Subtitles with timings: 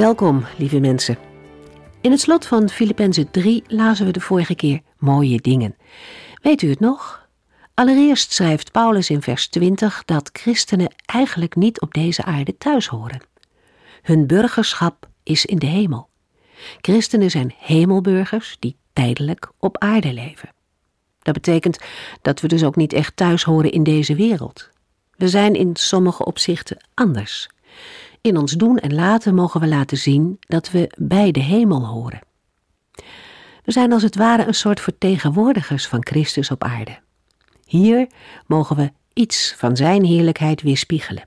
[0.00, 1.18] Welkom, lieve mensen.
[2.00, 5.76] In het slot van Filippenzen 3 lazen we de vorige keer mooie dingen.
[6.42, 7.28] Weet u het nog?
[7.74, 13.20] Allereerst schrijft Paulus in vers 20 dat christenen eigenlijk niet op deze aarde thuis horen.
[14.02, 16.08] Hun burgerschap is in de hemel.
[16.80, 20.48] Christenen zijn hemelburgers die tijdelijk op aarde leven.
[21.22, 21.78] Dat betekent
[22.22, 24.70] dat we dus ook niet echt thuis horen in deze wereld.
[25.16, 27.48] We zijn in sommige opzichten anders.
[28.22, 32.20] In ons doen en laten mogen we laten zien dat we bij de hemel horen.
[33.64, 36.98] We zijn als het ware een soort vertegenwoordigers van Christus op aarde.
[37.64, 38.08] Hier
[38.46, 41.22] mogen we iets van Zijn heerlijkheid weerspiegelen.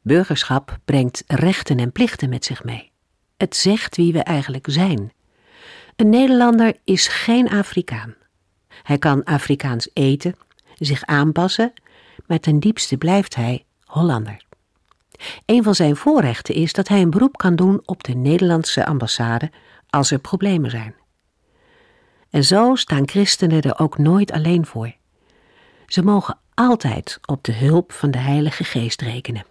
[0.00, 2.92] Burgerschap brengt rechten en plichten met zich mee.
[3.36, 5.12] Het zegt wie we eigenlijk zijn.
[5.96, 8.14] Een Nederlander is geen Afrikaan.
[8.82, 10.36] Hij kan Afrikaans eten,
[10.78, 11.72] zich aanpassen,
[12.26, 14.44] maar ten diepste blijft hij Hollander.
[15.46, 19.50] Een van zijn voorrechten is dat hij een beroep kan doen op de Nederlandse ambassade
[19.90, 20.94] als er problemen zijn.
[22.30, 24.94] En zo staan christenen er ook nooit alleen voor.
[25.86, 29.44] Ze mogen altijd op de hulp van de Heilige Geest rekenen.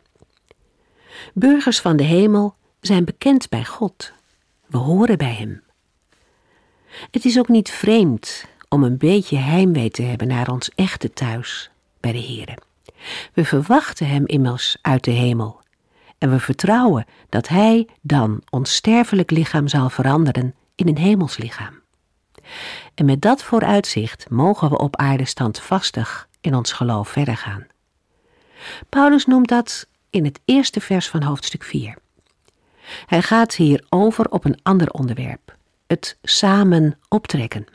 [1.34, 4.14] Burgers van de hemel zijn bekend bij God.
[4.66, 5.64] We horen bij Hem.
[7.12, 11.70] Het is ook niet vreemd om een beetje heimwee te hebben naar ons echte thuis
[12.00, 12.58] bij de Heere.
[13.34, 15.62] We verwachten Hem immers uit de hemel
[16.24, 21.82] en we vertrouwen dat Hij dan ons sterfelijk lichaam zal veranderen in een hemels lichaam.
[22.96, 27.68] En met dat vooruitzicht mogen we op aarde standvastig in ons geloof verder gaan.
[28.90, 31.98] Paulus noemt dat in het eerste vers van hoofdstuk 4.
[33.06, 35.56] Hij gaat hier over op een ander onderwerp,
[35.88, 37.66] het samen optrekken.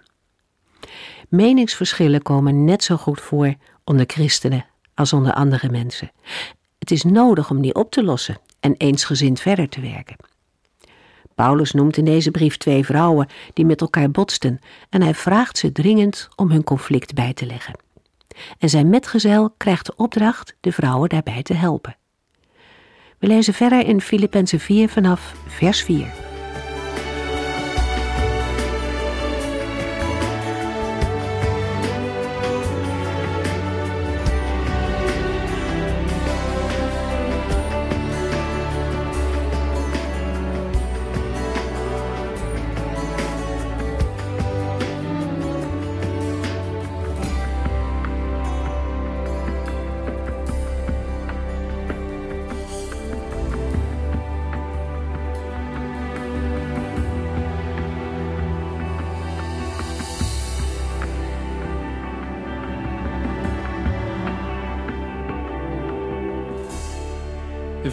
[1.29, 3.55] Meningsverschillen komen net zo goed voor
[3.85, 6.11] onder christenen als onder andere mensen.
[6.89, 10.17] Het is nodig om die op te lossen en eensgezind verder te werken.
[11.35, 14.59] Paulus noemt in deze brief twee vrouwen die met elkaar botsten
[14.91, 17.79] en hij vraagt ze dringend om hun conflict bij te leggen.
[18.59, 21.97] En zijn metgezel krijgt de opdracht de vrouwen daarbij te helpen.
[23.19, 26.28] We lezen verder in Filippenzen 4 vanaf vers 4.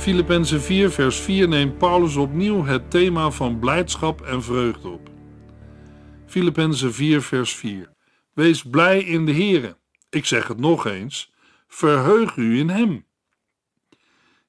[0.05, 5.09] Filippenzen 4, vers 4 neemt Paulus opnieuw het thema van blijdschap en vreugde op.
[6.25, 7.91] Filippenzen 4, vers 4.
[8.33, 9.77] Wees blij in de Here.
[10.09, 11.33] Ik zeg het nog eens,
[11.67, 13.05] verheug u in Hem.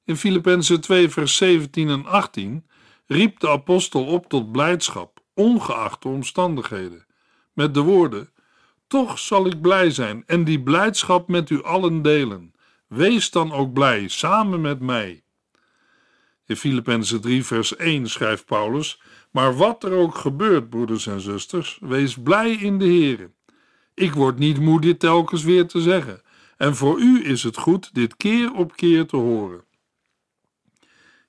[0.05, 2.65] In Filippenzen 2, vers 17 en 18
[3.05, 7.05] riep de apostel op tot blijdschap, ongeacht de omstandigheden,
[7.53, 8.29] met de woorden:
[8.87, 12.53] Toch zal ik blij zijn en die blijdschap met u allen delen.
[12.87, 15.25] Wees dan ook blij samen met mij.
[16.47, 19.01] In Filippenzen 3, vers 1 schrijft Paulus:
[19.31, 23.31] Maar wat er ook gebeurt, broeders en zusters, wees blij in de Heer.
[23.93, 26.21] Ik word niet moe dit telkens weer te zeggen,
[26.57, 29.63] en voor u is het goed dit keer op keer te horen.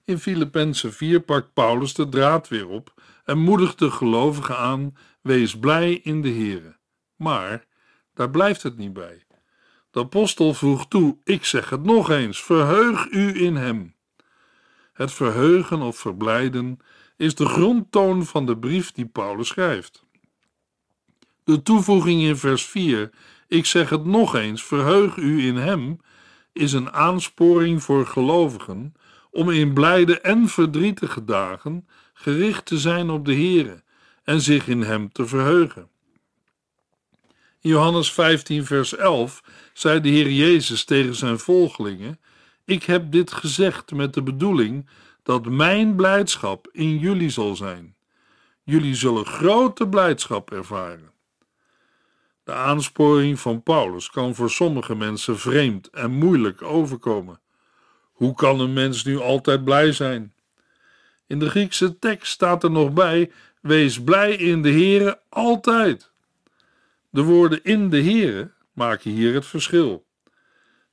[0.04, 2.94] In Filippenzen 4 pakt Paulus de draad weer op
[3.24, 6.78] en moedigt de gelovigen aan: wees blij in de Heer.
[7.16, 7.66] Maar
[8.14, 9.26] daar blijft het niet bij.
[9.90, 13.96] De apostel voegt toe: Ik zeg het nog eens, verheug u in hem.
[14.98, 16.78] Het verheugen of verblijden
[17.16, 20.04] is de grondtoon van de brief die Paulus schrijft.
[21.44, 23.10] De toevoeging in vers 4,
[23.48, 26.00] ik zeg het nog eens, verheug u in hem,
[26.52, 28.94] is een aansporing voor gelovigen
[29.30, 33.82] om in blijde en verdrietige dagen gericht te zijn op de Heere
[34.24, 35.88] en zich in hem te verheugen.
[37.60, 39.42] In Johannes 15, vers 11
[39.72, 42.20] zei de Heer Jezus tegen zijn volgelingen:
[42.68, 44.88] Ik heb dit gezegd met de bedoeling
[45.22, 47.96] dat mijn blijdschap in jullie zal zijn.
[48.62, 51.10] Jullie zullen grote blijdschap ervaren.
[52.44, 57.40] De aansporing van Paulus kan voor sommige mensen vreemd en moeilijk overkomen.
[58.12, 60.34] Hoe kan een mens nu altijd blij zijn?
[61.26, 63.30] In de Griekse tekst staat er nog bij:
[63.60, 66.12] wees blij in de Here altijd.
[67.10, 70.06] De woorden in de Here maken hier het verschil.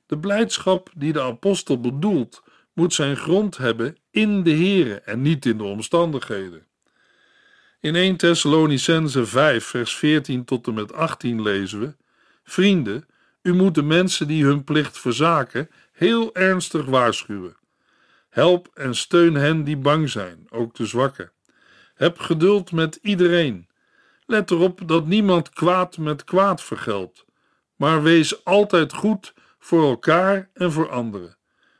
[0.06, 2.42] De blijdschap die de apostel bedoelt,
[2.72, 6.66] moet zijn grond hebben in de Here en niet in de omstandigheden.
[7.80, 11.94] In 1 Thessalonicense 5, vers 14 tot en met 18 lezen we:
[12.44, 13.06] Vrienden,
[13.42, 17.56] u moet de mensen die hun plicht verzaken heel ernstig waarschuwen.
[18.28, 21.32] Help en steun hen die bang zijn, ook de zwakken.
[21.94, 23.68] Heb geduld met iedereen.
[24.26, 27.24] Let erop dat niemand kwaad met kwaad vergeldt,
[27.76, 29.34] maar wees altijd goed
[29.66, 31.36] voor elkaar en voor anderen.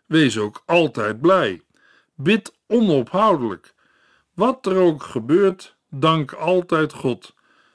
[0.06, 1.62] Wees ook altijd blij.
[2.14, 3.74] Bid onophoudelijk.
[4.34, 7.34] Wat er ook gebeurt, dank altijd God,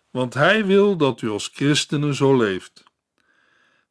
[0.10, 2.84] want Hij wil dat u als christenen zo leeft.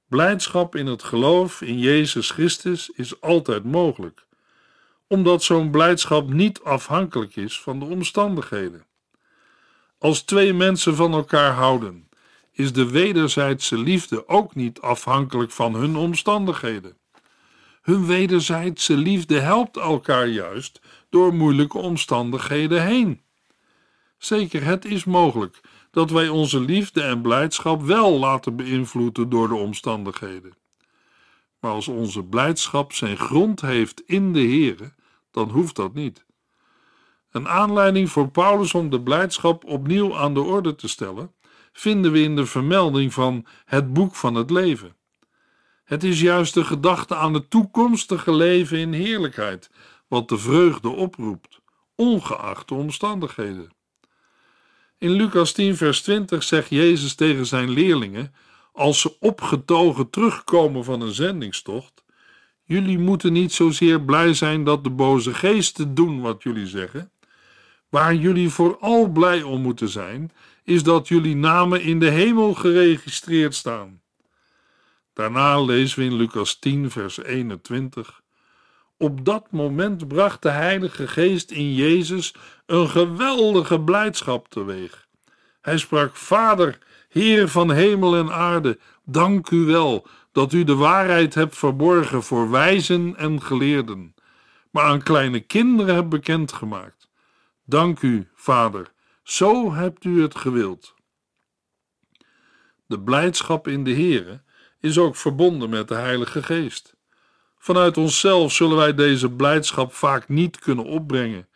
[0.09, 4.27] Blijdschap in het geloof in Jezus Christus is altijd mogelijk,
[5.07, 8.87] omdat zo'n blijdschap niet afhankelijk is van de omstandigheden.
[9.99, 12.09] Als twee mensen van elkaar houden,
[12.61, 16.97] is de wederzijdse liefde ook niet afhankelijk van hun omstandigheden.
[17.83, 20.81] Hun wederzijdse liefde helpt elkaar juist
[21.11, 23.21] door moeilijke omstandigheden heen.
[24.19, 25.61] Zeker, het is mogelijk
[25.91, 30.53] dat wij onze liefde en blijdschap wel laten beïnvloeden door de omstandigheden.
[31.61, 34.93] Maar als onze blijdschap zijn grond heeft in de Here,
[35.31, 36.25] dan hoeft dat niet.
[37.31, 41.33] Een aanleiding voor Paulus om de blijdschap opnieuw aan de orde te stellen,
[41.81, 44.97] vinden we in de vermelding van het boek van het leven.
[45.85, 49.71] Het is juist de gedachte aan het toekomstige leven in heerlijkheid,
[50.09, 51.61] wat de vreugde oproept,
[51.95, 53.73] ongeacht de omstandigheden.
[54.99, 58.35] In Lucas 10, vers 20 zegt Jezus tegen zijn leerlingen,
[58.73, 62.05] als ze opgetogen terugkomen van een zendingstocht:
[62.65, 67.11] Jullie moeten niet zozeer blij zijn dat de boze geesten doen wat jullie zeggen.
[67.89, 70.33] Waar jullie vooral blij om moeten zijn,
[70.65, 74.01] is dat jullie namen in de hemel geregistreerd staan.
[75.13, 78.21] Daarna lezen we in Lucas 10, vers 21.
[78.97, 82.35] Op dat moment bracht de Heilige Geest in Jezus
[82.67, 85.07] een geweldige blijdschap teweeg.
[85.61, 86.79] Hij sprak: Vader,
[87.09, 92.51] Heer van hemel en aarde, dank u wel dat u de waarheid hebt verborgen voor
[92.51, 94.15] wijzen en geleerden,
[94.71, 97.09] maar aan kleine kinderen hebt bekendgemaakt.
[97.65, 98.93] Dank u, Vader,
[99.31, 100.95] zo hebt u het gewild.
[102.87, 104.43] De blijdschap in de Heere
[104.81, 106.97] is ook verbonden met de Heilige Geest.
[107.59, 111.49] Vanuit onszelf zullen wij deze blijdschap vaak niet kunnen opbrengen,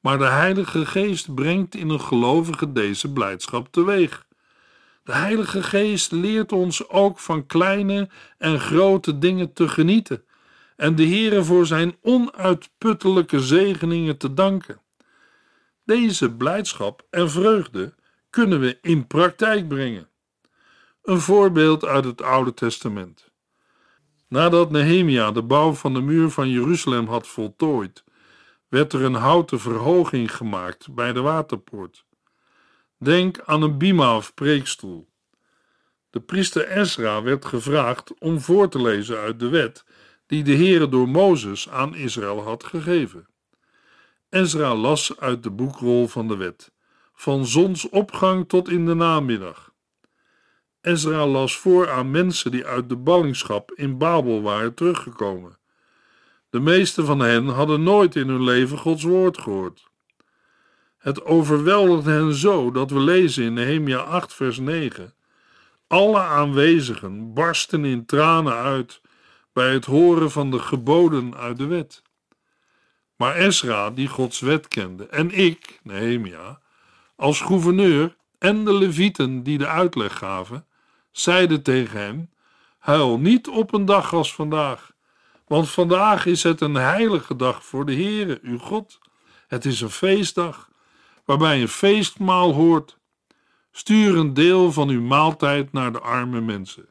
[0.00, 4.26] maar de Heilige Geest brengt in een gelovige deze blijdschap teweeg.
[5.04, 8.08] De Heilige Geest leert ons ook van kleine
[8.38, 10.24] en grote dingen te genieten
[10.76, 14.80] en de Heere voor zijn onuitputtelijke zegeningen te danken.
[15.84, 17.94] Deze blijdschap en vreugde
[18.30, 20.08] kunnen we in praktijk brengen.
[21.02, 23.30] Een voorbeeld uit het Oude Testament.
[24.28, 28.04] Nadat Nehemia de bouw van de muur van Jeruzalem had voltooid,
[28.68, 32.04] werd er een houten verhoging gemaakt bij de waterpoort.
[32.98, 35.08] Denk aan een bima of preekstoel.
[36.10, 39.84] De priester Ezra werd gevraagd om voor te lezen uit de wet
[40.26, 43.26] die de Heere door Mozes aan Israël had gegeven.
[44.32, 46.72] Ezra las uit de boekrol van de wet,
[47.14, 49.72] van zonsopgang tot in de namiddag.
[50.80, 55.58] Ezra las voor aan mensen die uit de ballingschap in Babel waren teruggekomen.
[56.50, 59.90] De meeste van hen hadden nooit in hun leven Gods woord gehoord.
[60.98, 65.14] Het overweldigde hen zo dat we lezen in Nehemia 8, vers 9.
[65.86, 69.00] Alle aanwezigen barsten in tranen uit
[69.52, 72.02] bij het horen van de geboden uit de wet.
[73.22, 76.60] Maar Esra, die Gods wet kende, en ik, Nehemia,
[77.16, 80.66] als gouverneur en de levieten die de uitleg gaven,
[81.10, 82.30] zeiden tegen hem:
[82.78, 84.92] Huil niet op een dag als vandaag,
[85.46, 88.98] want vandaag is het een heilige dag voor de Heere, uw God.
[89.46, 90.68] Het is een feestdag,
[91.24, 92.98] waarbij een feestmaal hoort.
[93.72, 96.88] Stuur een deel van uw maaltijd naar de arme mensen.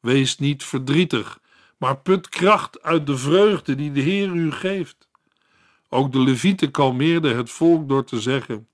[0.00, 1.38] Wees niet verdrietig,
[1.78, 5.10] maar put kracht uit de vreugde die de Heer u geeft.
[5.94, 8.68] Ook de levieten kalmeerden het volk door te zeggen: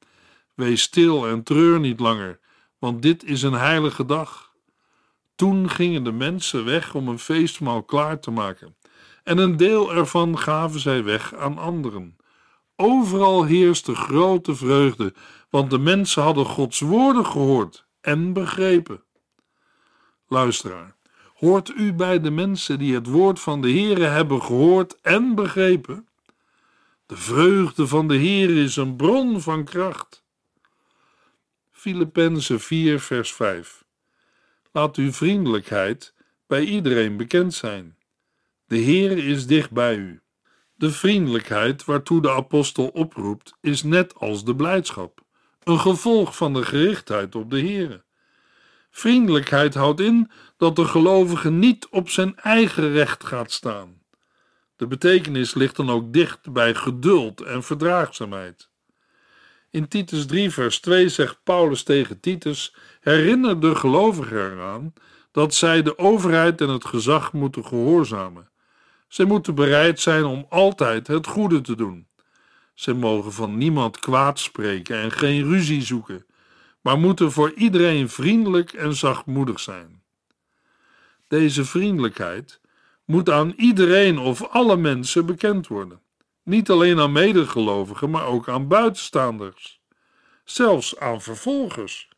[0.55, 2.41] Wees stil en treur niet langer,
[2.79, 4.53] want dit is een heilige dag.
[5.35, 8.77] Toen gingen de mensen weg om een feestmaal klaar te maken,
[9.25, 12.17] en een deel ervan gaven zij weg aan anderen.
[12.77, 15.15] Overal heerste grote vreugde,
[15.51, 19.03] want de mensen hadden Gods woorden gehoord en begrepen.
[20.29, 20.97] Luisteraar,
[21.35, 26.08] hoort u bij de mensen die het woord van de Heere hebben gehoord en begrepen?
[27.09, 30.25] De vreugde van de Heer is een bron van kracht.
[31.71, 33.85] Filippenzen 4 vers 5
[34.73, 36.15] Laat uw vriendelijkheid
[36.47, 37.97] bij iedereen bekend zijn.
[38.67, 40.21] De Heer is dicht bij u.
[40.75, 45.21] De vriendelijkheid waartoe de apostel oproept, is net als de blijdschap,
[45.63, 48.05] een gevolg van de gerichtheid op de Heer.
[48.91, 53.98] Vriendelijkheid houdt in dat de gelovige niet op zijn eigen recht gaat staan.
[54.79, 58.71] De betekenis ligt dan ook dicht bij geduld en verdraagzaamheid.
[59.71, 64.93] In Titus 3, vers 2 zegt Paulus tegen Titus: Herinner de gelovigen eraan
[65.33, 68.51] dat zij de overheid en het gezag moeten gehoorzamen.
[69.09, 72.07] Zij moeten bereid zijn om altijd het goede te doen.
[72.75, 76.27] Zij mogen van niemand kwaad spreken en geen ruzie zoeken,
[76.81, 80.03] maar moeten voor iedereen vriendelijk en zachtmoedig zijn.
[81.29, 82.61] Deze vriendelijkheid
[83.09, 86.01] moet aan iedereen of alle mensen bekend worden.
[86.43, 89.81] Niet alleen aan medegelovigen, maar ook aan buitenstaanders.
[90.45, 92.09] Zelfs aan vervolgers.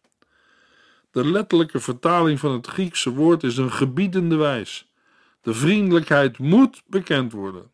[1.11, 4.87] De letterlijke vertaling van het Griekse woord is een gebiedende wijs.
[5.41, 7.71] De vriendelijkheid moet bekend worden.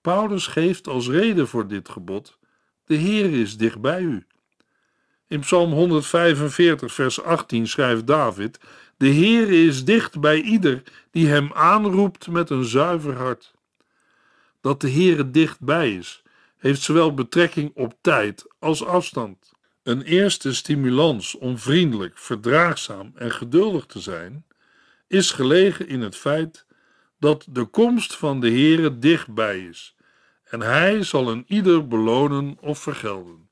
[0.00, 2.38] Paulus geeft als reden voor dit gebod:
[2.84, 4.26] De Heer is dicht bij u.
[5.26, 8.60] In Psalm 145, vers 18 schrijft David:
[8.96, 13.54] De Heer is dicht bij ieder die hem aanroept met een zuiver hart.
[14.60, 16.22] Dat de Heer dichtbij is,
[16.56, 19.52] heeft zowel betrekking op tijd als afstand.
[19.82, 24.46] Een eerste stimulans om vriendelijk, verdraagzaam en geduldig te zijn,
[25.06, 26.66] is gelegen in het feit
[27.18, 29.94] dat de komst van de Heere dichtbij is
[30.44, 33.48] en hij zal een ieder belonen of vergelden.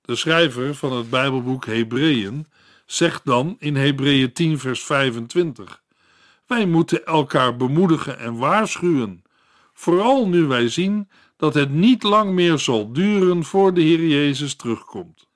[0.00, 2.46] De schrijver van het Bijbelboek Hebreeën
[2.86, 5.82] zegt dan in Hebreeën 10 vers 25
[6.46, 9.22] Wij moeten elkaar bemoedigen en waarschuwen,
[9.72, 14.54] vooral nu wij zien dat het niet lang meer zal duren voor de Heer Jezus
[14.54, 15.28] terugkomt.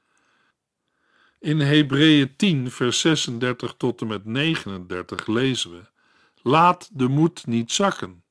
[1.40, 5.80] In Hebreeën 10 vers 36 tot en met 39 lezen we
[6.42, 8.24] Laat de moed niet zakken.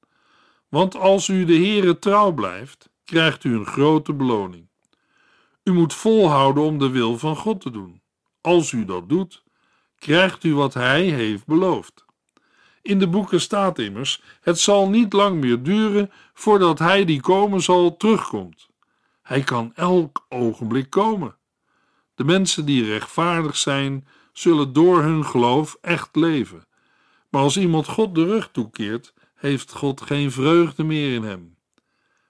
[0.69, 4.67] Want als u de Heere trouw blijft, krijgt u een grote beloning.
[5.63, 8.01] U moet volhouden om de wil van God te doen.
[8.41, 9.43] Als u dat doet,
[9.99, 12.05] krijgt u wat Hij heeft beloofd.
[12.81, 17.61] In de boeken staat immers: het zal niet lang meer duren voordat Hij die komen
[17.61, 18.67] zal terugkomt.
[19.21, 21.35] Hij kan elk ogenblik komen.
[22.15, 26.65] De mensen die rechtvaardig zijn, zullen door hun geloof echt leven.
[27.29, 31.55] Maar als iemand God de rug toekeert, heeft God geen vreugde meer in hem.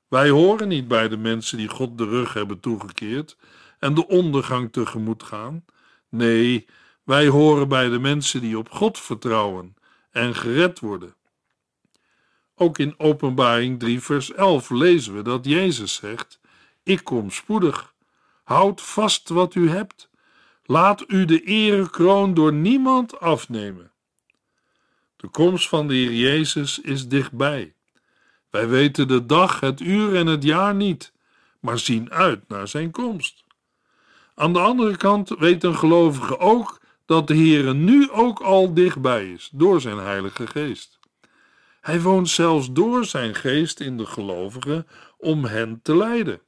[0.07, 3.37] Wij horen niet bij de mensen die God de rug hebben toegekeerd
[3.79, 5.65] en de ondergang tegemoet gaan.
[6.09, 6.67] Nee,
[7.03, 9.75] wij horen bij de mensen die op God vertrouwen
[10.11, 11.15] en gered worden.
[12.55, 16.39] Ook in Openbaring 3, vers 11 lezen we dat Jezus zegt:
[16.83, 17.93] Ik kom spoedig.
[18.43, 20.09] Houd vast wat u hebt.
[20.63, 23.91] Laat u de erekroon door niemand afnemen.
[25.15, 27.73] De komst van de Heer Jezus is dichtbij.
[28.49, 31.13] Wij weten de dag, het uur en het jaar niet,
[31.59, 33.43] maar zien uit naar zijn komst.
[34.39, 39.31] Aan de andere kant weet een gelovige ook dat de Heer nu ook al dichtbij
[39.31, 40.99] is door zijn Heilige Geest.
[41.81, 46.41] Hij woont zelfs door zijn geest in de gelovigen om hen te leiden.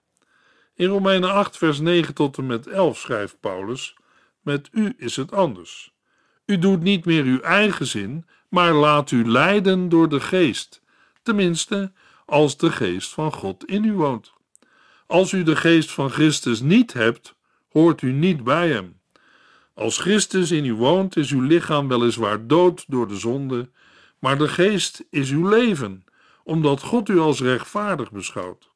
[0.76, 3.96] In Romeinen 8, vers 9 tot en met 11 schrijft Paulus:
[4.42, 5.94] Met u is het anders.
[6.46, 10.82] U doet niet meer uw eigen zin, maar laat u leiden door de geest,
[11.24, 11.92] tenminste
[12.26, 14.34] als de geest van God in u woont.
[15.08, 17.38] Als u de geest van Christus niet hebt,
[17.70, 19.00] hoort u niet bij hem.
[19.74, 23.70] Als Christus in u woont, is uw lichaam weliswaar dood door de zonde,
[24.20, 26.04] maar de geest is uw leven,
[26.44, 28.70] omdat God u als rechtvaardig beschouwt.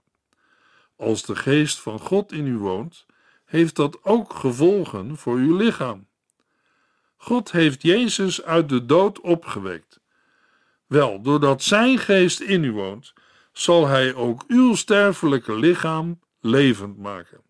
[0.95, 3.05] Als de geest van God in u woont,
[3.45, 6.07] heeft dat ook gevolgen voor uw lichaam.
[7.17, 9.99] God heeft Jezus uit de dood opgewekt.
[10.87, 13.13] Wel, doordat Zijn geest in u woont,
[13.51, 17.42] zal Hij ook uw sterfelijke lichaam levend maken.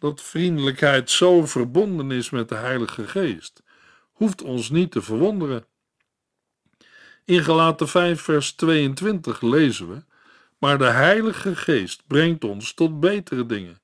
[0.00, 3.62] Dat vriendelijkheid zo verbonden is met de Heilige Geest,
[4.12, 5.64] hoeft ons niet te verwonderen.
[7.24, 10.02] In Galaten 5, vers 22 lezen we:
[10.58, 13.80] Maar de Heilige Geest brengt ons tot betere dingen: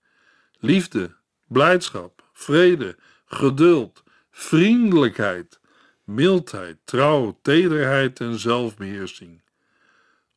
[0.58, 2.96] liefde, blijdschap, vrede,
[3.26, 4.04] geduld
[4.38, 5.61] vriendelijkheid,
[6.04, 9.42] mildheid, trouw, tederheid en zelfbeheersing.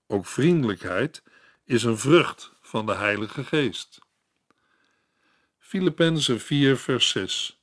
[0.07, 1.23] Ook vriendelijkheid
[1.65, 3.99] is een vrucht van de Heilige Geest.
[5.69, 7.61] Filippenzen 4, vers 6.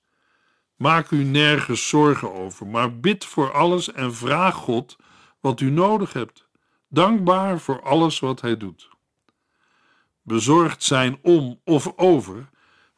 [0.77, 4.97] Maak u nergens zorgen over, maar bid voor alles en vraag God
[5.41, 6.49] wat u nodig hebt.
[6.89, 8.89] Dankbaar voor alles wat Hij doet.
[10.23, 12.49] Bezorgd zijn om of over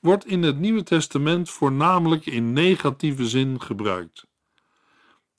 [0.00, 4.26] wordt in het Nieuwe Testament voornamelijk in negatieve zin gebruikt.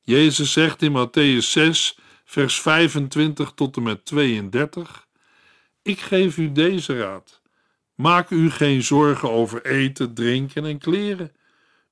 [0.01, 5.07] Jezus zegt in Matthäus 6, vers 25 tot en met 32:
[5.81, 7.38] Ik geef u deze raad.
[7.99, 11.31] Maak u geen zorgen over eten, drinken en kleren.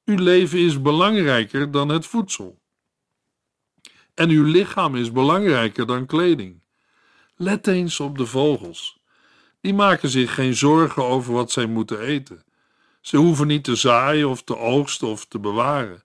[0.06, 2.60] Uw leven is belangrijker dan het voedsel.
[4.14, 6.62] En uw lichaam is belangrijker dan kleding.
[7.36, 9.00] Let eens op de vogels.
[9.62, 12.44] Die maken zich geen zorgen over wat zij moeten eten.
[13.02, 16.04] Ze hoeven niet te zaaien of te oogsten of te bewaren,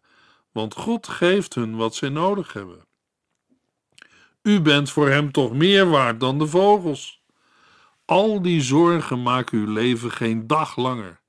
[0.53, 2.85] want God geeft hun wat zij nodig hebben.
[4.43, 7.22] U bent voor hem toch meer waard dan de vogels.
[8.13, 11.21] Al die zorgen maken uw leven geen dag langer.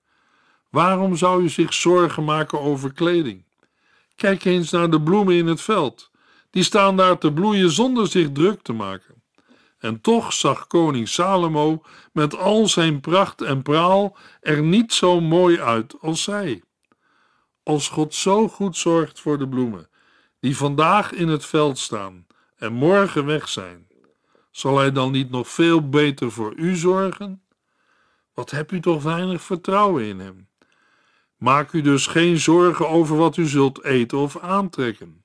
[0.70, 3.46] Waarom zou u zich zorgen maken over kleding?
[4.16, 6.12] Kijk eens naar de bloemen in het veld.
[6.50, 9.24] Die staan daar te bloeien zonder zich druk te maken.
[9.78, 15.62] En toch zag koning Salomo met al zijn pracht en praal er niet zo mooi
[15.62, 16.64] uit als zij.
[17.64, 19.90] Als God zo goed zorgt voor de bloemen,
[20.40, 23.88] die vandaag in het veld staan en morgen weg zijn,
[24.54, 27.44] zal Hij dan niet nog veel beter voor u zorgen?
[28.34, 30.48] Wat heb u toch weinig vertrouwen in Hem?
[31.38, 35.24] Maak u dus geen zorgen over wat u zult eten of aantrekken.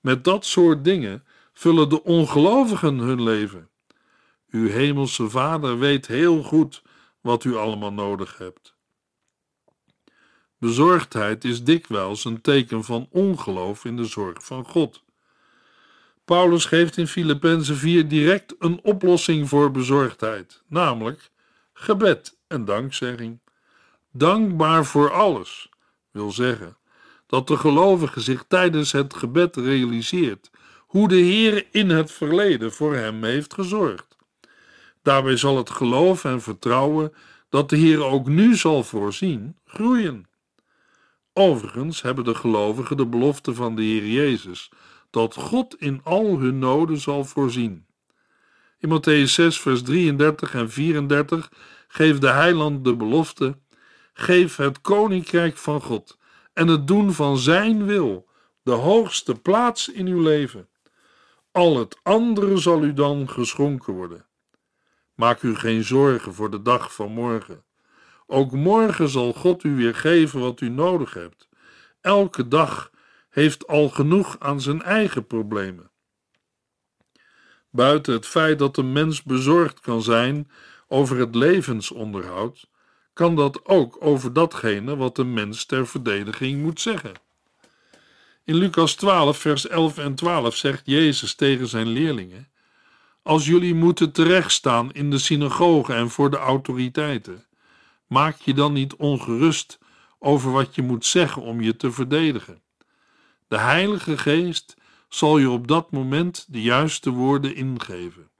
[0.00, 3.68] Met dat soort dingen vullen de ongelovigen hun leven.
[4.50, 6.82] Uw hemelse Vader weet heel goed
[7.20, 8.76] wat u allemaal nodig hebt.
[10.58, 15.04] Bezorgdheid is dikwijls een teken van ongeloof in de zorg van God.
[16.28, 21.30] Paulus geeft in Filippenzen 4 direct een oplossing voor bezorgdheid, namelijk
[21.72, 23.40] gebed en dankzegging.
[24.12, 25.68] Dankbaar voor alles
[26.10, 26.76] wil zeggen
[27.26, 32.94] dat de gelovige zich tijdens het gebed realiseert hoe de Heer in het verleden voor
[32.94, 34.16] hem heeft gezorgd.
[35.02, 37.12] Daarbij zal het geloof en vertrouwen
[37.48, 40.26] dat de Heer ook nu zal voorzien groeien.
[41.32, 44.70] Overigens hebben de gelovigen de belofte van de Heer Jezus
[45.10, 47.86] dat God in al hun noden zal voorzien.
[48.78, 51.52] In Matthäus 6, vers 33 en 34
[51.88, 53.58] geeft de heiland de belofte:
[54.12, 56.18] geef het koninkrijk van God
[56.52, 58.28] en het doen van Zijn wil
[58.62, 60.68] de hoogste plaats in uw leven.
[61.52, 64.26] Al het andere zal u dan geschonken worden.
[65.14, 67.64] Maak u geen zorgen voor de dag van morgen.
[68.26, 71.48] Ook morgen zal God u weer geven wat u nodig hebt.
[72.00, 72.90] Elke dag
[73.38, 75.90] heeft al genoeg aan zijn eigen problemen.
[77.70, 80.50] Buiten het feit dat een mens bezorgd kan zijn
[80.88, 82.68] over het levensonderhoud,
[83.12, 87.12] kan dat ook over datgene wat een mens ter verdediging moet zeggen.
[88.44, 92.48] In Lucas 12, vers 11 en 12 zegt Jezus tegen zijn leerlingen:
[93.22, 97.46] Als jullie moeten terechtstaan in de synagoge en voor de autoriteiten,
[98.06, 99.78] maak je dan niet ongerust
[100.18, 102.62] over wat je moet zeggen om je te verdedigen.
[103.48, 104.76] De Heilige Geest
[105.08, 108.30] zal je op dat moment de juiste woorden ingeven.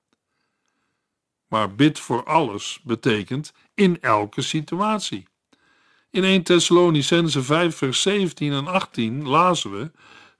[1.46, 5.26] Maar bid voor alles betekent in elke situatie.
[6.10, 9.90] In 1 Thessalonicense 5 vers 17 en 18 lazen we: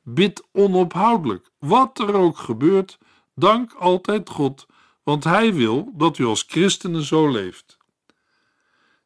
[0.02, 2.98] Bid onophoudelijk, wat er ook gebeurt,
[3.35, 4.66] dank altijd God,
[5.02, 7.76] want Hij wil dat u als christenen zo leeft.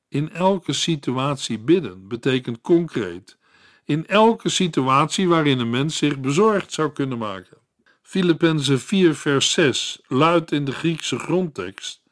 [0.08, 3.38] In elke situatie bidden betekent concreet
[3.84, 7.56] in elke situatie waarin een mens zich bezorgd zou kunnen maken.
[8.02, 12.02] Filippenzen 4 vers 6 luidt in de Griekse grondtekst: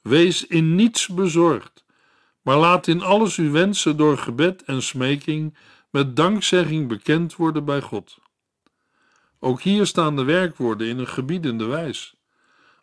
[0.00, 1.84] Wees in niets bezorgd,
[2.42, 5.56] maar laat in alles uw wensen door gebed en smeking
[5.90, 8.18] met dankzegging bekend worden bij God.
[9.40, 12.14] Ook hier staan de werkwoorden in een gebiedende wijs.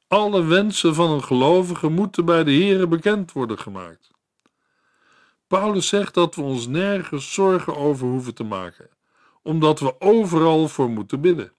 [0.07, 4.11] Alle wensen van een gelovige moeten bij de Here bekend worden gemaakt.
[5.47, 8.89] Paulus zegt dat we ons nergens zorgen over hoeven te maken,
[9.41, 11.53] omdat we overal voor moeten bidden.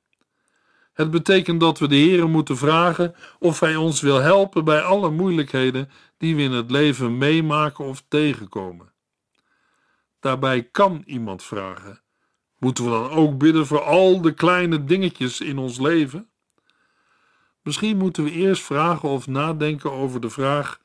[0.93, 5.11] Het betekent dat we de Heer moeten vragen of Hij ons wil helpen bij alle
[5.11, 8.93] moeilijkheden die we in het leven meemaken of tegenkomen.
[10.21, 12.01] Daarbij kan iemand vragen:
[12.59, 16.29] Moeten we dan ook bidden voor al de kleine dingetjes in ons leven?
[17.63, 20.81] Misschien moeten we eerst vragen of nadenken over de vraag: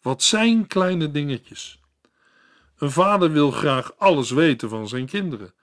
[0.00, 1.81] wat zijn kleine dingetjes?
[2.82, 5.54] Een vader wil graag alles weten van zijn kinderen.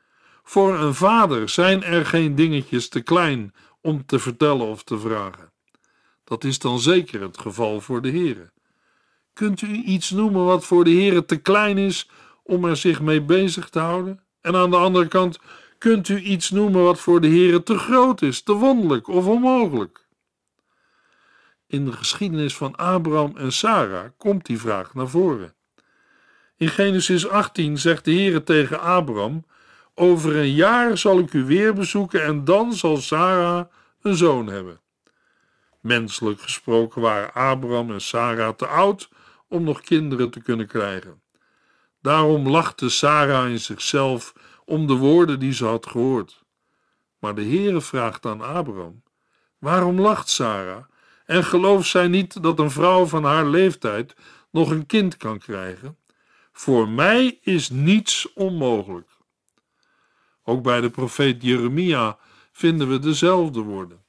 [0.43, 5.51] Voor een vader zijn er geen dingetjes te klein om te vertellen of te vragen.
[6.23, 8.51] Dat is dan zeker het geval voor de Heere.
[9.33, 12.09] Kunt u iets noemen wat voor de Heere te klein is
[12.43, 14.23] om er zich mee bezig te houden?
[14.41, 15.39] En aan de andere kant,
[15.77, 20.07] kunt u iets noemen wat voor de Heere te groot is, te wonderlijk of onmogelijk?
[21.67, 25.57] In de geschiedenis van Abraham en Sarah komt die vraag naar voren.
[26.59, 29.45] In Genesis 18 zegt de Heere tegen Abraham:
[29.95, 33.65] Over een jaar zal ik u weer bezoeken en dan zal Sarah
[34.01, 34.79] een zoon hebben.
[35.81, 39.09] Menselijk gesproken waren Abraham en Sarah te oud
[39.47, 41.21] om nog kinderen te kunnen krijgen.
[42.01, 44.33] Daarom lachte Sarah in zichzelf
[44.65, 46.43] om de woorden die ze had gehoord.
[47.19, 49.03] Maar de Heere vraagt aan Abraham:
[49.57, 50.83] Waarom lacht Sarah?
[51.25, 54.15] En gelooft zij niet dat een vrouw van haar leeftijd
[54.51, 55.97] nog een kind kan krijgen?
[56.59, 59.09] Voor mij is niets onmogelijk.
[60.43, 62.17] Ook bij de profeet Jeremia
[62.51, 64.03] vinden we dezelfde woorden.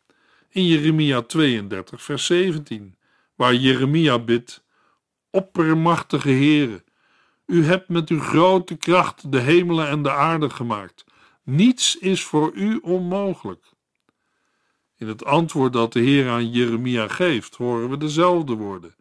[0.48, 2.96] In Jeremia 32, vers 17,
[3.34, 4.64] waar Jeremia bidt:
[5.30, 6.84] Oppermachtige Heere,
[7.46, 11.04] u hebt met uw grote kracht de hemelen en de aarde gemaakt.
[11.42, 13.64] Niets is voor u onmogelijk.
[14.96, 18.94] In het antwoord dat de Heer aan Jeremia geeft, horen we dezelfde woorden.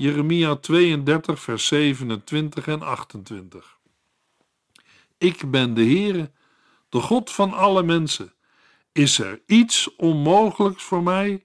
[0.00, 3.78] Jeremia 32, vers 27 en 28.
[5.18, 6.30] Ik ben de Heere,
[6.88, 8.32] de God van alle mensen.
[8.92, 11.44] Is er iets onmogelijks voor mij?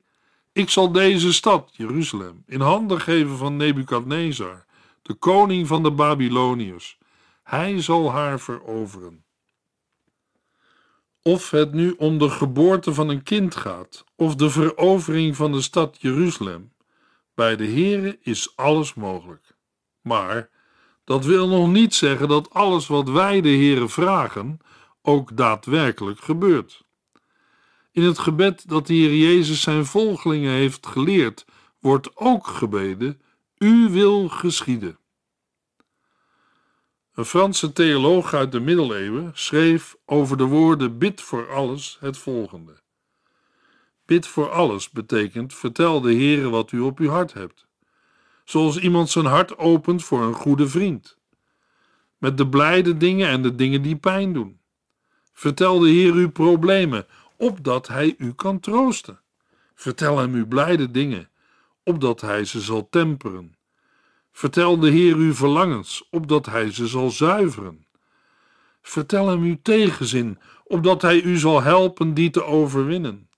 [0.52, 4.66] Ik zal deze stad, Jeruzalem, in handen geven van Nebukadnezar,
[5.02, 6.98] de koning van de Babyloniërs.
[7.44, 9.24] Hij zal haar veroveren.
[11.22, 15.62] Of het nu om de geboorte van een kind gaat, of de verovering van de
[15.62, 16.74] stad Jeruzalem,
[17.36, 19.56] bij de Heere is alles mogelijk.
[20.02, 20.50] Maar
[21.04, 24.60] dat wil nog niet zeggen dat alles wat wij de Heere vragen
[25.02, 26.84] ook daadwerkelijk gebeurt.
[27.92, 31.46] In het gebed dat de Heer Jezus zijn volgelingen heeft geleerd,
[31.80, 33.22] wordt ook gebeden:
[33.58, 35.00] U wil geschieden.
[37.14, 42.84] Een Franse theoloog uit de middeleeuwen schreef over de woorden bid voor alles het volgende.
[44.06, 47.68] Bid voor alles betekent vertel de Heere wat u op uw hart hebt.
[48.44, 51.18] Zoals iemand zijn hart opent voor een goede vriend.
[52.18, 54.60] Met de blijde dingen en de dingen die pijn doen.
[55.34, 57.06] Vertel de Heer uw problemen,
[57.38, 59.20] opdat hij u kan troosten.
[59.76, 61.30] Vertel hem uw blijde dingen,
[61.84, 63.56] opdat hij ze zal temperen.
[64.32, 67.86] Vertel de Heer uw verlangens, opdat hij ze zal zuiveren.
[68.82, 73.30] Vertel hem uw tegenzin, opdat hij u zal helpen die te overwinnen.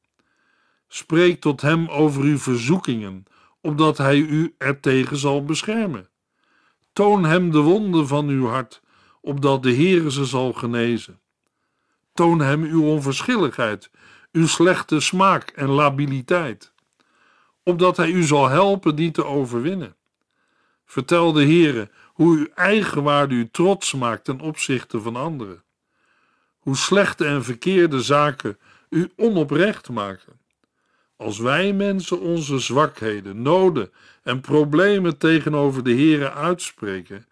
[0.88, 3.26] Spreek tot hem over uw verzoekingen,
[3.62, 6.10] opdat hij u ertegen zal beschermen.
[6.94, 8.82] Toon hem de wonden van uw hart,
[9.22, 11.20] opdat de Heere ze zal genezen.
[12.14, 13.90] Toon hem uw onverschilligheid,
[14.32, 16.72] uw slechte smaak en labiliteit,
[17.64, 19.96] opdat hij u zal helpen die te overwinnen.
[20.86, 25.64] Vertel de Heere hoe uw eigenwaarde u trots maakt ten opzichte van anderen.
[26.58, 28.58] Hoe slechte en verkeerde zaken
[28.90, 30.40] u onoprecht maken.
[31.18, 33.92] Als wij mensen onze zwakheden, noden
[34.24, 37.26] en problemen tegenover de Heere uitspreken,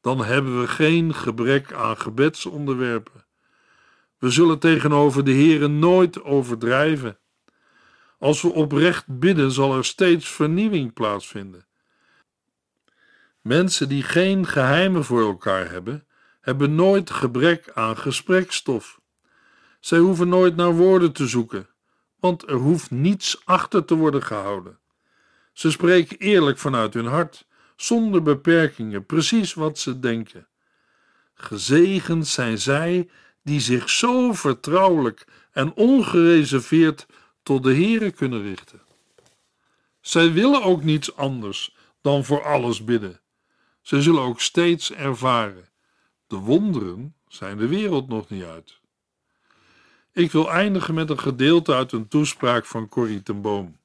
[0.00, 3.24] dan hebben we geen gebrek aan gebedsonderwerpen.
[4.18, 7.18] We zullen tegenover de Heere nooit overdrijven.
[8.18, 11.66] Als we oprecht bidden, zal er steeds vernieuwing plaatsvinden.
[13.40, 16.06] Mensen die geen geheimen voor elkaar hebben,
[16.40, 19.00] hebben nooit gebrek aan gesprekstof.
[19.80, 21.68] Zij hoeven nooit naar woorden te zoeken,
[22.24, 24.78] want er hoeft niets achter te worden gehouden.
[25.52, 30.48] Ze spreken eerlijk vanuit hun hart, zonder beperkingen, precies wat ze denken.
[31.34, 33.08] Gezegend zijn zij
[33.42, 37.06] die zich zo vertrouwelijk en ongereserveerd
[37.42, 38.82] tot de Heere kunnen richten.
[40.00, 43.20] Zij willen ook niets anders dan voor alles bidden.
[43.80, 45.68] Ze zullen ook steeds ervaren:
[46.26, 48.82] de wonderen zijn de wereld nog niet uit.
[50.14, 53.76] Ik wil eindigen met een gedeelte uit een toespraak van Corrie ten Boom.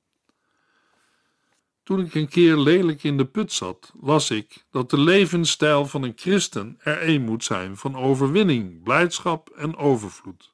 [1.84, 6.04] Toen ik een keer lelijk in de put zat, las ik dat de levensstijl van
[6.04, 10.54] een christen er een moet zijn van overwinning, blijdschap en overvloed.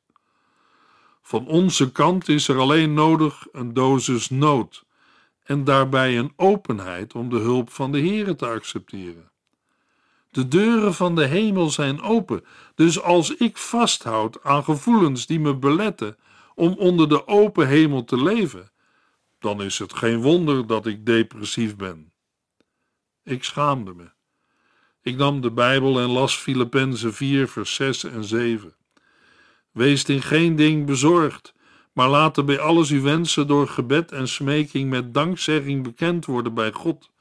[1.22, 4.86] Van onze kant is er alleen nodig een dosis nood
[5.44, 9.32] en daarbij een openheid om de hulp van de Heere te accepteren.
[10.36, 15.56] De deuren van de hemel zijn open, dus als ik vasthoud aan gevoelens die me
[15.56, 16.18] beletten
[16.56, 18.72] om onder de open hemel te leven,
[19.40, 22.12] dan is het geen wonder dat ik depressief ben.
[23.24, 24.10] Ik schaamde me.
[25.02, 28.76] Ik nam de Bijbel en las Filippenzen 4, vers 6 en 7.
[29.72, 31.54] Wees in geen ding bezorgd,
[31.94, 36.54] maar laat er bij alles uw wensen door gebed en smeking met dankzegging bekend worden
[36.54, 37.14] bij God.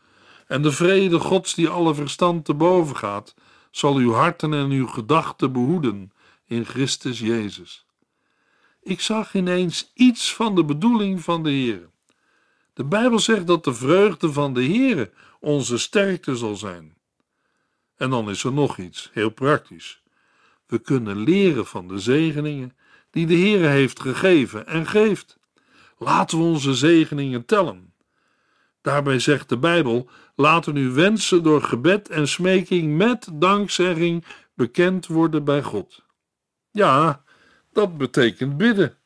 [0.46, 3.34] En de vrede Gods die alle verstand te boven gaat,
[3.70, 6.12] zal uw harten en uw gedachten behoeden
[6.46, 7.86] in Christus Jezus.
[8.82, 11.88] Ik zag ineens iets van de bedoeling van de Heer.
[12.72, 16.96] De Bijbel zegt dat de vreugde van de Heer onze sterkte zal zijn.
[17.96, 20.02] En dan is er nog iets, heel praktisch.
[20.66, 22.76] We kunnen leren van de zegeningen
[23.10, 25.38] die de Heer heeft gegeven en geeft.
[25.98, 27.93] Laten we onze zegeningen tellen.
[28.84, 35.44] Daarbij zegt de Bijbel: laten uw wensen door gebed en smeking met dankzegging bekend worden
[35.44, 36.04] bij God.
[36.70, 37.24] Ja,
[37.72, 38.96] dat betekent bidden.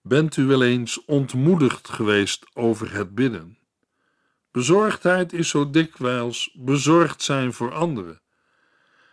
[0.00, 3.58] Bent u wel eens ontmoedigd geweest over het bidden?
[4.50, 8.20] Bezorgdheid is zo dikwijls bezorgd zijn voor anderen.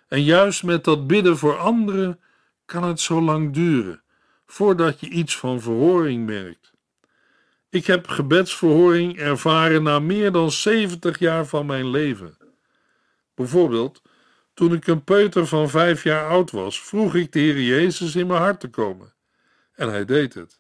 [0.08, 2.19] En juist met dat bidden voor anderen
[2.65, 4.04] kan het zo lang duren
[4.45, 6.78] voordat je iets van verhoring merkt.
[7.72, 12.38] Ik heb gebedsverhoring ervaren na meer dan 70 jaar van mijn leven.
[13.36, 14.02] Bijvoorbeeld,
[14.54, 18.28] toen ik een peuter van vijf jaar oud was, vroeg ik de Heer Jezus in
[18.28, 19.14] mijn hart te komen.
[19.74, 20.60] En hij deed het.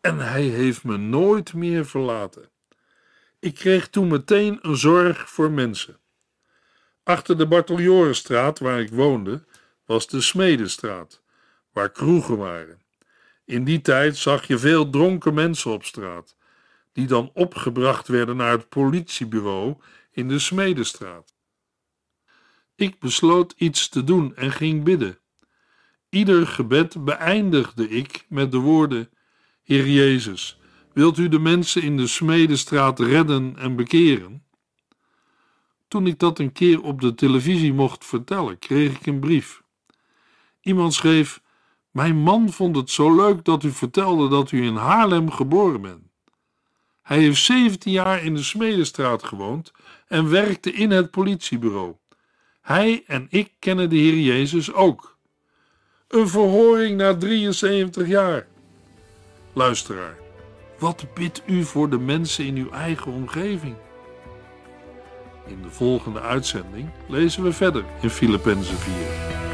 [0.00, 2.50] En hij heeft me nooit meer verlaten.
[3.38, 5.98] Ik kreeg toen meteen een zorg voor mensen.
[7.02, 9.44] Achter de Barteljorenstraat, waar ik woonde,
[9.84, 11.22] was de Smedestraat,
[11.72, 12.83] waar kroegen waren.
[13.44, 16.36] In die tijd zag je veel dronken mensen op straat,
[16.92, 19.76] die dan opgebracht werden naar het politiebureau
[20.10, 21.34] in de Smedestraat.
[22.76, 25.18] Ik besloot iets te doen en ging bidden.
[26.08, 29.10] Ieder gebed beëindigde ik met de woorden:
[29.62, 30.58] Heer Jezus,
[30.92, 34.44] wilt u de mensen in de Smedestraat redden en bekeren?
[35.88, 39.62] Toen ik dat een keer op de televisie mocht vertellen, kreeg ik een brief.
[40.60, 41.42] Iemand schreef:
[41.94, 46.02] Mijn man vond het zo leuk dat u vertelde dat u in Haarlem geboren bent.
[47.02, 49.72] Hij heeft 17 jaar in de Smedestraat gewoond
[50.08, 51.94] en werkte in het politiebureau.
[52.60, 55.18] Hij en ik kennen de Heer Jezus ook.
[56.08, 58.46] Een verhoring na 73 jaar.
[59.52, 60.16] Luisteraar,
[60.78, 63.76] wat bidt u voor de mensen in uw eigen omgeving?
[65.46, 69.53] In de volgende uitzending lezen we verder in Filippenzen 4.